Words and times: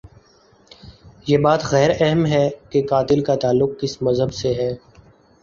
یہ 1.27 1.37
بات 1.37 1.61
غیر 1.71 1.91
اہم 1.99 2.25
ہے 2.25 2.49
کہ 2.69 2.81
قاتل 2.89 3.23
کا 3.23 3.35
تعلق 3.35 3.79
کس 3.79 4.01
مذہب 4.01 4.33
سے 4.33 4.53
ہے۔ 4.53 4.73